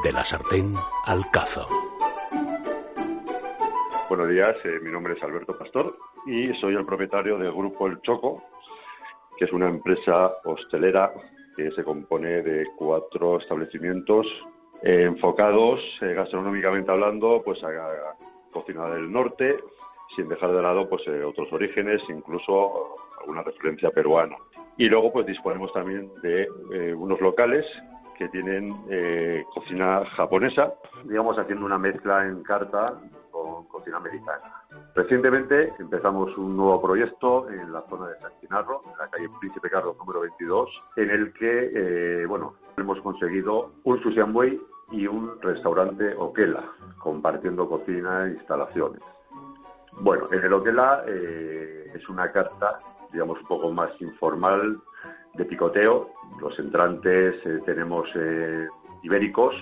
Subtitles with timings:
[0.00, 0.74] De la sartén
[1.06, 1.68] al cazo.
[4.08, 8.00] Buenos días, eh, mi nombre es Alberto Pastor y soy el propietario del Grupo El
[8.00, 8.42] Choco,
[9.38, 11.12] que es una empresa hostelera
[11.56, 14.26] que se compone de cuatro establecimientos
[14.82, 18.16] eh, enfocados eh, gastronómicamente hablando pues a,
[18.50, 19.58] cocina del norte,
[20.16, 24.36] sin dejar de lado pues otros orígenes, incluso alguna referencia peruana.
[24.78, 26.48] Y luego pues disponemos también de
[26.94, 27.64] unos locales
[28.18, 30.74] que tienen eh, cocina japonesa,
[31.04, 32.94] digamos haciendo una mezcla en carta
[33.30, 34.62] con cocina americana.
[34.94, 39.70] Recientemente empezamos un nuevo proyecto en la zona de San Chinarro, en la calle Príncipe
[39.70, 44.20] Carlos número 22, en el que eh, bueno, hemos conseguido un sushi
[44.90, 46.64] y un restaurante Oquela,
[46.98, 49.00] compartiendo cocina e instalaciones.
[50.00, 52.78] Bueno, en el Oquela eh, es una carta,
[53.10, 54.78] digamos, un poco más informal,
[55.34, 56.10] de picoteo.
[56.42, 58.66] Los entrantes eh, tenemos eh,
[59.04, 59.54] ibéricos,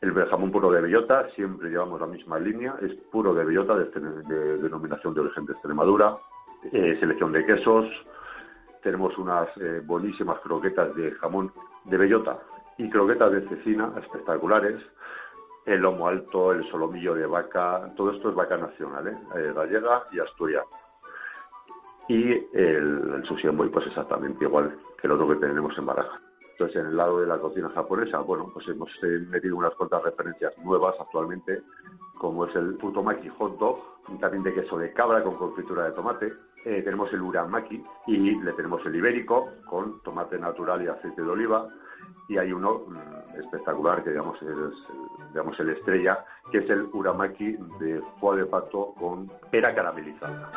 [0.00, 4.58] el jamón puro de bellota, siempre llevamos la misma línea, es puro de bellota, de,
[4.58, 6.16] denominación de origen de Extremadura,
[6.72, 7.86] eh, selección de quesos,
[8.82, 9.48] tenemos unas
[9.84, 11.52] buenísimas croquetas de jamón
[11.84, 12.40] de bellota
[12.76, 14.82] y croquetas de cecina espectaculares,
[15.64, 19.52] el lomo alto, el solomillo de vaca, todo esto es vaca nacional, ¿eh?
[19.54, 20.66] gallega y asturiana
[22.08, 26.20] y el, el sushi pues exactamente igual que el otro que tenemos en Baraja.
[26.58, 30.02] Entonces, en el lado de la cocina japonesa, bueno, pues hemos eh, metido unas cuantas
[30.02, 31.62] referencias nuevas actualmente,
[32.18, 33.78] como es el futomaki hot dog,
[34.18, 36.32] también de queso de cabra con confitura de tomate.
[36.64, 41.30] Eh, tenemos el uramaki y le tenemos el ibérico con tomate natural y aceite de
[41.30, 41.68] oliva.
[42.28, 44.72] Y hay uno mm, espectacular que digamos es el,
[45.28, 50.50] digamos el estrella, que es el uramaki de foie de pato con pera caramelizada.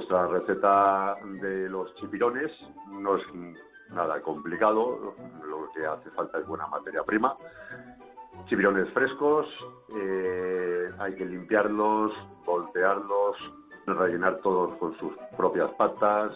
[0.00, 2.50] Nuestra receta de los chipirones
[2.88, 3.22] no es
[3.90, 5.14] nada complicado,
[5.46, 7.36] lo que hace falta es buena materia prima.
[8.48, 9.46] Chipirones frescos,
[9.94, 12.12] eh, hay que limpiarlos,
[12.46, 13.36] voltearlos,
[13.88, 16.32] rellenar todos con sus propias patas,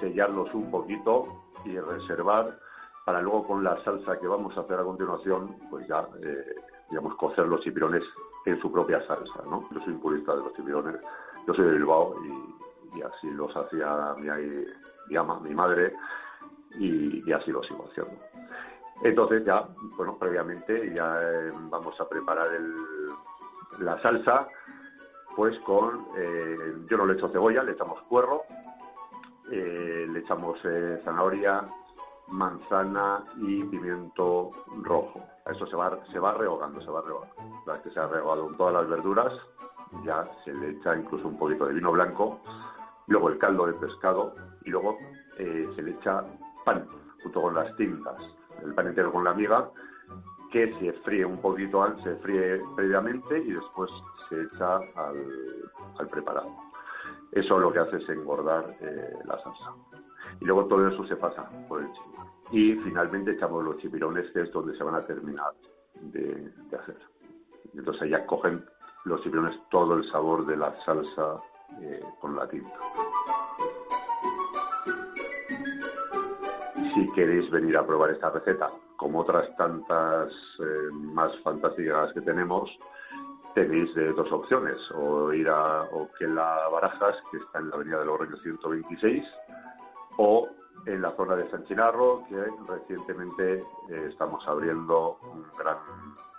[0.00, 2.58] sellarlos un poquito y reservar
[3.04, 6.56] para luego con la salsa que vamos a hacer a continuación, pues ya, eh,
[6.90, 8.02] digamos, cocer los chipirones
[8.46, 9.68] en su propia salsa, ¿no?
[9.70, 10.96] Yo soy purista de los chipirones
[11.46, 12.63] yo soy de Bilbao y,
[13.02, 15.94] así los hacía mi, madre
[16.78, 18.14] y, así lo sigo haciendo.
[19.02, 19.66] Entonces ya,
[19.96, 22.48] bueno, previamente ya eh, vamos a preparar
[23.78, 24.46] la salsa,
[25.36, 28.42] pues con, eh, yo no le echo cebolla, le echamos puerro,
[29.50, 30.58] eh, le echamos
[31.04, 31.68] zanahoria,
[32.28, 34.52] manzana y pimiento
[34.82, 35.20] rojo.
[35.46, 37.34] Eso se va, se va rehogando, se va rehogando.
[37.66, 39.32] La vez que se ha rehogado todas las verduras,
[40.04, 42.40] ya se le echa incluso un poquito de vino blanco,
[43.06, 44.34] luego el caldo de pescado
[44.64, 44.98] y luego
[45.38, 46.24] eh, se le echa
[46.64, 46.86] pan
[47.22, 48.16] junto con las tintas,
[48.62, 49.70] el pan entero con la miga,
[50.52, 53.90] que se fríe un poquito, se fríe previamente y después
[54.28, 56.50] se echa al, preparado.
[57.32, 59.72] Eso lo que hace es engordar eh, la salsa.
[60.40, 62.28] Y luego todo eso se pasa por el chipirón.
[62.52, 65.52] Y finalmente echamos los chipirones, que es donde se van a terminar
[66.00, 66.96] de, de hacer.
[67.74, 68.64] Entonces ya cogen
[69.04, 71.40] los chipirones todo el sabor de la salsa
[71.82, 72.78] eh, con la tinta.
[76.94, 82.70] Si queréis venir a probar esta receta, como otras tantas eh, más fantásticas que tenemos,
[83.54, 88.16] tenéis eh, dos opciones, o ir a Oquela Barajas, que está en la avenida de
[88.16, 89.24] Reyes 126,
[90.18, 90.48] o
[90.86, 92.36] en la zona de San Chinarro, que
[92.68, 93.64] recientemente
[94.08, 95.78] estamos abriendo un gran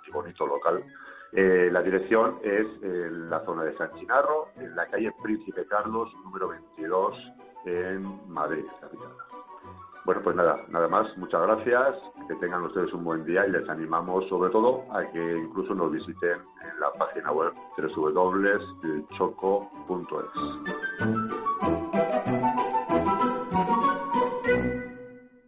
[0.08, 0.84] y bonito local
[1.36, 6.10] eh, la dirección es en la zona de San Chinarro, en la calle Príncipe Carlos,
[6.24, 7.34] número 22,
[7.66, 9.12] en Madrid, capital.
[10.06, 11.18] Bueno, pues nada, nada más.
[11.18, 11.96] Muchas gracias.
[12.28, 15.92] Que tengan ustedes un buen día y les animamos sobre todo a que incluso nos
[15.92, 19.16] visiten en la página web www.choco.es.